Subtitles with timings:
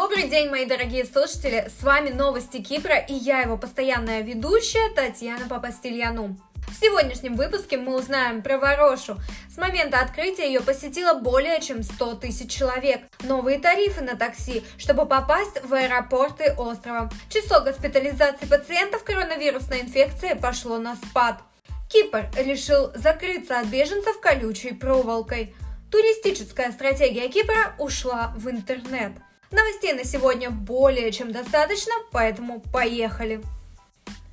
[0.00, 1.68] Добрый день, мои дорогие слушатели!
[1.76, 6.36] С вами Новости Кипра и я его постоянная ведущая Татьяна Папастельяну.
[6.68, 9.16] В сегодняшнем выпуске мы узнаем про Ворошу.
[9.52, 13.00] С момента открытия ее посетило более чем 100 тысяч человек.
[13.24, 17.10] Новые тарифы на такси, чтобы попасть в аэропорты острова.
[17.28, 21.40] Число госпитализаций пациентов коронавирусной инфекции пошло на спад.
[21.90, 25.56] Кипр решил закрыться от беженцев колючей проволокой.
[25.90, 29.10] Туристическая стратегия Кипра ушла в интернет.
[29.50, 33.40] Новостей на сегодня более чем достаточно, поэтому поехали.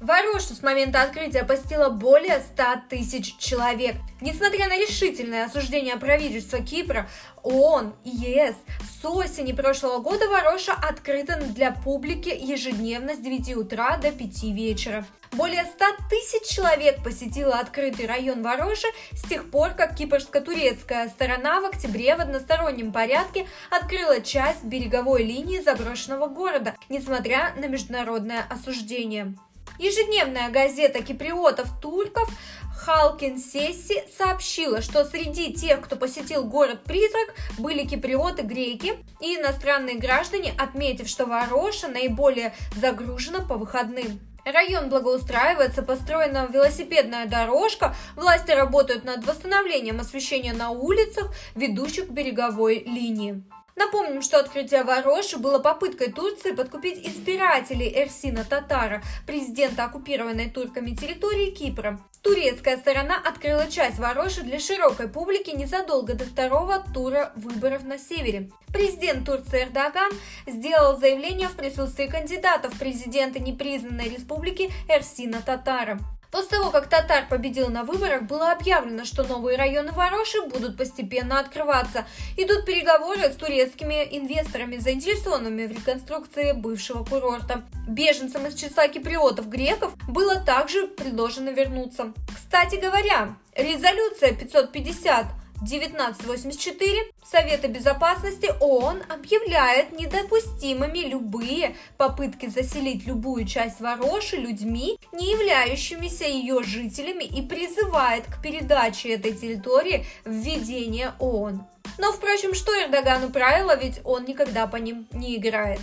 [0.00, 3.96] Ворошу с момента открытия посетило более 100 тысяч человек.
[4.20, 7.08] Несмотря на решительное осуждение правительства Кипра,
[7.42, 8.54] ООН и ЕС,
[9.00, 15.04] с осени прошлого года Вороша открыта для публики ежедневно с 9 утра до 5 вечера.
[15.32, 21.66] Более 100 тысяч человек посетило открытый район Вороши с тех пор, как кипрско-турецкая сторона в
[21.66, 29.34] октябре в одностороннем порядке открыла часть береговой линии заброшенного города, несмотря на международное осуждение.
[29.78, 32.28] Ежедневная газета киприотов-турков
[32.76, 41.08] Халкин Сесси сообщила, что среди тех, кто посетил город-призрак, были киприоты-греки и иностранные граждане, отметив,
[41.08, 44.20] что Вороша наиболее загружена по выходным.
[44.44, 52.82] Район благоустраивается, построена велосипедная дорожка, власти работают над восстановлением освещения на улицах, ведущих к береговой
[52.84, 53.44] линии.
[53.78, 61.52] Напомним, что открытие Вароши было попыткой Турции подкупить избирателей Эрсина Татара, президента оккупированной турками территории
[61.52, 62.00] Кипра.
[62.22, 68.50] Турецкая сторона открыла часть Вароши для широкой публики незадолго до второго тура выборов на севере.
[68.72, 70.10] Президент Турции Эрдоган
[70.48, 76.00] сделал заявление в присутствии кандидатов президента непризнанной республики Эрсина Татара.
[76.30, 81.40] После того, как Татар победил на выборах, было объявлено, что новые районы Вороши будут постепенно
[81.40, 82.06] открываться.
[82.36, 87.64] Идут переговоры с турецкими инвесторами, заинтересованными в реконструкции бывшего курорта.
[87.88, 92.12] Беженцам из числа киприотов-греков было также предложено вернуться.
[92.34, 103.80] Кстати говоря, резолюция 550 1984 Совета Безопасности ООН объявляет недопустимыми любые попытки заселить любую часть
[103.80, 111.64] Вороши людьми, не являющимися ее жителями, и призывает к передаче этой территории в ведение ООН.
[111.98, 115.80] Но, впрочем, что Эрдогану правило, ведь он никогда по ним не играет.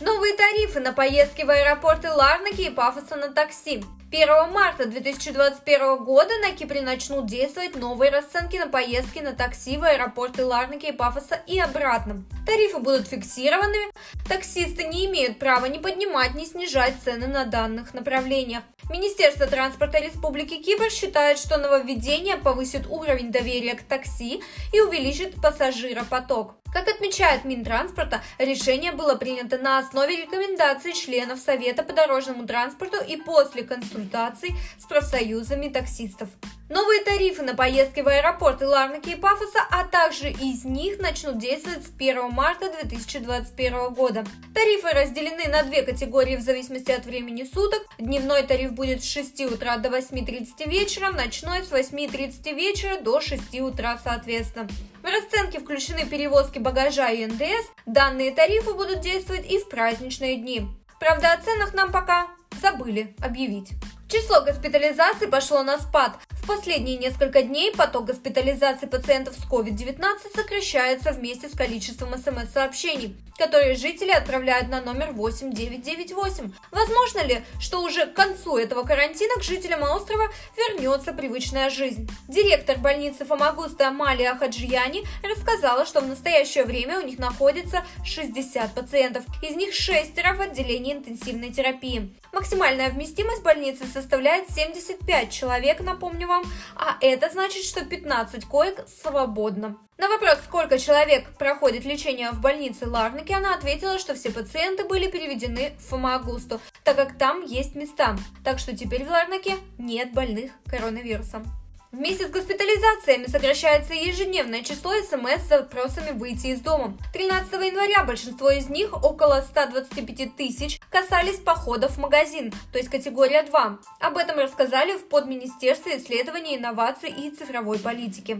[0.00, 3.84] Новые тарифы на поездки в аэропорты Ларнаки и Пафоса на такси.
[4.12, 9.84] 1 марта 2021 года на Кипре начнут действовать новые расценки на поездки на такси в
[9.84, 12.22] аэропорты Ларнаки и Пафоса и обратно.
[12.44, 13.90] Тарифы будут фиксированными,
[14.28, 18.64] таксисты не имеют права ни поднимать, ни снижать цены на данных направлениях.
[18.90, 24.42] Министерство транспорта Республики Кипр считает, что нововведение повысит уровень доверия к такси
[24.74, 26.56] и увеличит пассажиропоток.
[26.72, 33.16] Как отмечает Минтранспорта, решение было принято на основе рекомендаций членов Совета по дорожному транспорту и
[33.16, 36.30] после консультаций с профсоюзами таксистов.
[36.72, 41.84] Новые тарифы на поездки в аэропорты Ларнаки и Пафоса, а также из них начнут действовать
[41.84, 44.24] с 1 марта 2021 года.
[44.54, 47.82] Тарифы разделены на две категории в зависимости от времени суток.
[47.98, 53.60] Дневной тариф будет с 6 утра до 8.30 вечера, ночной с 8.30 вечера до 6
[53.60, 54.66] утра соответственно.
[55.02, 57.68] В расценки включены перевозки багажа и НДС.
[57.84, 60.66] Данные тарифы будут действовать и в праздничные дни.
[60.98, 62.28] Правда, о ценах нам пока
[62.62, 63.72] забыли объявить.
[64.08, 66.18] Число госпитализаций пошло на спад.
[66.42, 70.02] В последние несколько дней поток госпитализации пациентов с COVID-19
[70.34, 76.52] сокращается вместе с количеством смс-сообщений, которые жители отправляют на номер 8998.
[76.72, 80.24] Возможно ли, что уже к концу этого карантина к жителям острова
[80.56, 82.10] вернется привычная жизнь?
[82.26, 89.24] Директор больницы Фомагуста Амалия Хаджияни рассказала, что в настоящее время у них находится 60 пациентов,
[89.42, 92.12] из них шестеро в отделении интенсивной терапии.
[92.32, 96.44] Максимальная вместимость больницы составляет 75 человек, напомню вам,
[96.76, 99.76] а это значит, что 15 коек свободно.
[99.98, 105.10] На вопрос, сколько человек проходит лечение в больнице Ларнаки, она ответила, что все пациенты были
[105.10, 108.16] переведены в Фомагусту, так как там есть места.
[108.42, 111.61] Так что теперь в Ларнаке нет больных коронавирусом.
[111.92, 116.96] Вместе с госпитализациями сокращается ежедневное число смс с запросами выйти из дома.
[117.12, 123.42] 13 января большинство из них, около 125 тысяч, касались походов в магазин, то есть категория
[123.42, 123.78] 2.
[124.00, 128.38] Об этом рассказали в подминистерстве исследований, инноваций и цифровой политики.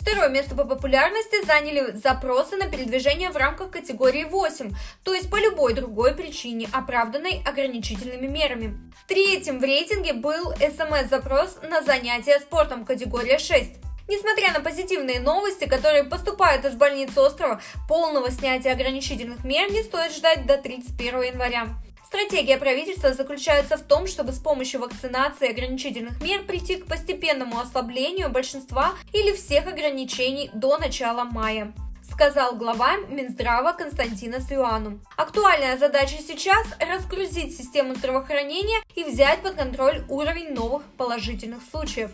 [0.00, 4.72] Второе место по популярности заняли запросы на передвижение в рамках категории 8,
[5.04, 8.78] то есть по любой другой причине, оправданной ограничительными мерами.
[9.06, 13.72] Третьим в рейтинге был смс-запрос на занятия спортом категория 6.
[14.08, 20.12] Несмотря на позитивные новости, которые поступают из больниц острова, полного снятия ограничительных мер не стоит
[20.12, 21.68] ждать до 31 января.
[22.10, 27.60] Стратегия правительства заключается в том, чтобы с помощью вакцинации и ограничительных мер прийти к постепенному
[27.60, 31.72] ослаблению большинства или всех ограничений до начала мая
[32.10, 34.98] сказал глава Минздрава Константина Слюану.
[35.16, 42.10] Актуальная задача сейчас– разгрузить систему здравоохранения и взять под контроль уровень новых положительных случаев.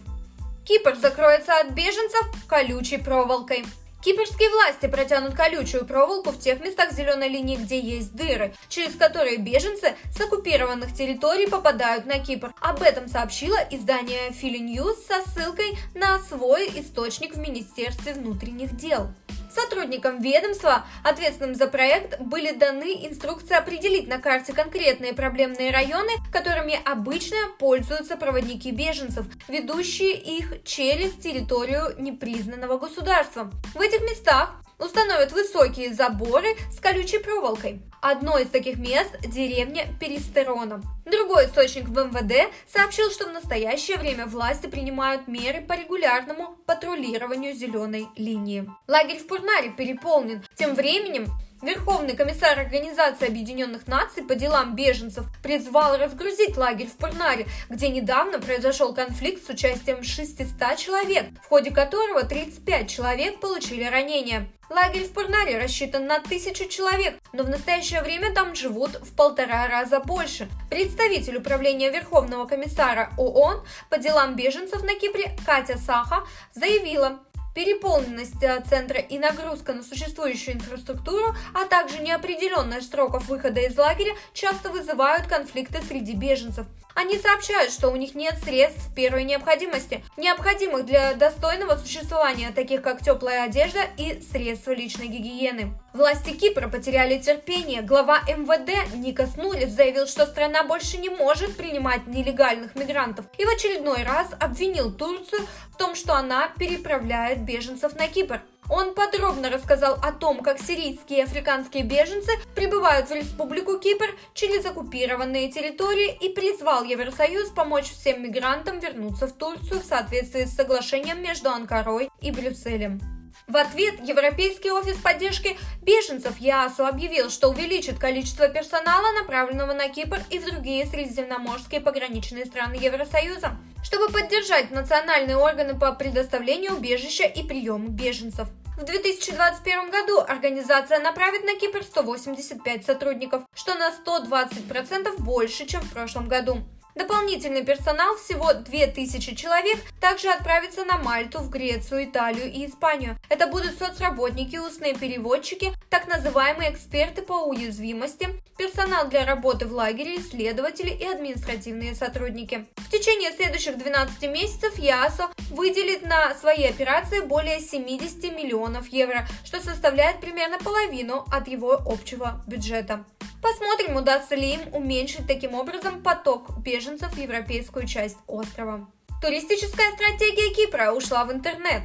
[0.67, 3.65] Кипр закроется от беженцев колючей проволокой.
[4.07, 9.37] Кипрские власти протянут колючую проволоку в тех местах зеленой линии, где есть дыры, через которые
[9.39, 12.55] беженцы с оккупированных территорий попадают на Кипр.
[12.61, 19.09] Об этом сообщило издание Philly News со ссылкой на свой источник в Министерстве внутренних дел.
[19.57, 26.79] Сотрудникам ведомства, ответственным за проект, были даны инструкции определить на карте конкретные проблемные районы, которыми
[26.85, 33.51] обычно пользуются проводники беженцев, ведущие их через территорию непризнанного государства.
[33.75, 37.81] В этих местах установят высокие заборы с колючей проволокой.
[38.03, 40.83] Одно из таких мест– деревня Перистерона.
[41.05, 47.55] Другой источник в МВД сообщил, что в настоящее время власти принимают меры по регулярному патрулированию
[47.55, 48.71] зеленой линии.
[48.87, 50.45] Лагерь в Пурнаре переполнен.
[50.55, 51.27] Тем временем
[51.63, 58.39] Верховный комиссар Организации Объединенных Наций по делам беженцев призвал разгрузить лагерь в Парнаре, где недавно
[58.39, 64.49] произошел конфликт с участием 600 человек, в ходе которого 35 человек получили ранения.
[64.69, 69.69] Лагерь в Парнаре рассчитан на тысячу человек, но в настоящее время там живут в полтора
[69.69, 70.49] раза больше.
[70.69, 77.21] Представитель управления Верховного комиссара ООН по делам беженцев на Кипре Катя Саха заявила,
[77.57, 84.15] переполненность э, центра и нагрузка на существующую инфраструктуру, а также неопределенность сроков выхода из лагеря
[84.35, 86.67] часто вызывают конфликты среди беженцев.
[86.95, 93.03] Они сообщают, что у них нет средств первой необходимости, необходимых для достойного существования, таких как
[93.03, 95.73] теплая одежда и средства личной гигиены.
[95.97, 97.81] Власти Кипра потеряли терпение.
[97.81, 103.49] Глава МВД Никос Нулис заявил, что страна больше не может принимать нелегальных мигрантов и в
[103.49, 105.41] очередной раз обвинил Турцию
[105.73, 108.43] в том, что она переправляет беженцев на Кипр.
[108.69, 114.67] Он подробно рассказал о том, как сирийские и африканские беженцы прибывают в Республику Кипр через
[114.67, 121.23] оккупированные территории и призвал Евросоюз помочь всем мигрантам вернуться в Турцию в соответствии с соглашением
[121.23, 123.16] между Анкарой и Брюсселем.
[123.47, 130.19] В ответ Европейский офис поддержки беженцев ЯСУ объявил, что увеличит количество персонала, направленного на Кипр
[130.31, 137.45] и в другие средиземноморские пограничные страны Евросоюза, чтобы поддержать национальные органы по предоставлению убежища и
[137.45, 138.49] приему беженцев.
[138.77, 145.93] В 2021 году организация направит на Кипр 185 сотрудников, что на 120% больше, чем в
[145.93, 146.59] прошлом году.
[146.97, 153.19] Дополнительный персонал, всего 2000 человек, также отправится на Мальту, в Грецию, Италию и Испанию.
[153.29, 160.17] Это будут соцработники, устные переводчики, так называемые эксперты по уязвимости, персонал для работы в лагере,
[160.17, 162.65] исследователи и административные сотрудники.
[162.79, 169.61] В течение следующих 12 месяцев ЯСО выделит на свои операции более 70 миллионов евро, что
[169.61, 173.05] составляет примерно половину от его общего бюджета.
[173.43, 178.89] Посмотрим, удастся ли им уменьшить таким образом поток беженцев в европейскую часть острова.
[179.23, 181.83] Туристическая стратегия Кипра ушла в интернет.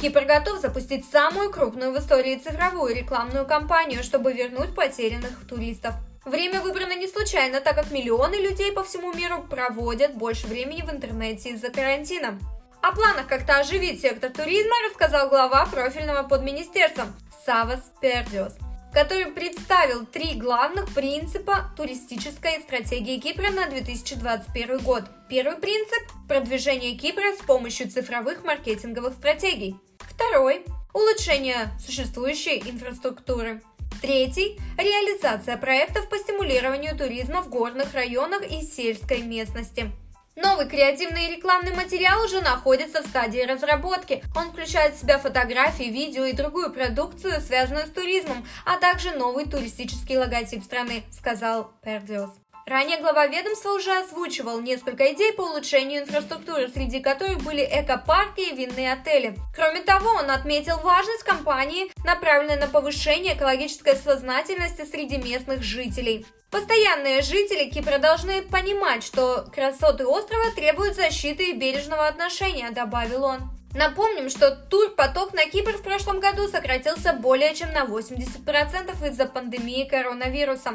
[0.00, 5.94] Кипр готов запустить самую крупную в истории цифровую рекламную кампанию, чтобы вернуть потерянных туристов.
[6.24, 10.90] Время выбрано не случайно, так как миллионы людей по всему миру проводят больше времени в
[10.90, 12.38] интернете из-за карантина.
[12.80, 17.06] О планах как-то оживить сектор туризма рассказал глава профильного подминистерства
[17.44, 18.54] Савас Пердиос
[18.92, 25.04] который представил три главных принципа туристической стратегии Кипра на 2021 год.
[25.28, 29.76] Первый принцип– продвижение Кипра с помощью цифровых маркетинговых стратегий.
[29.98, 33.62] Второй– улучшение существующей инфраструктуры.
[34.02, 39.90] Третий– реализация проектов по стимулированию туризма в горных районах и сельской местности.
[40.34, 44.22] Новый креативный и рекламный материал уже находится в стадии разработки.
[44.34, 49.44] Он включает в себя фотографии, видео и другую продукцию, связанную с туризмом, а также новый
[49.44, 52.41] туристический логотип страны, сказал Пердиос.
[52.64, 58.54] Ранее глава ведомства уже озвучивал несколько идей по улучшению инфраструктуры, среди которых были экопарки и
[58.54, 59.36] винные отели.
[59.54, 66.24] Кроме того, он отметил важность кампании, направленной на повышение экологической сознательности среди местных жителей.
[66.50, 73.40] Постоянные жители Кипра должны понимать, что красоты острова требуют защиты и бережного отношения, добавил он.
[73.74, 79.84] Напомним, что турпоток на Кипр в прошлом году сократился более чем на 80% из-за пандемии
[79.84, 80.74] коронавируса.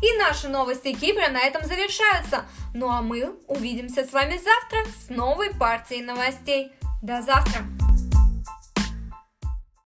[0.00, 2.44] И наши новости Кипра на этом завершаются.
[2.74, 6.72] Ну а мы увидимся с вами завтра с новой партией новостей.
[7.02, 7.87] До завтра!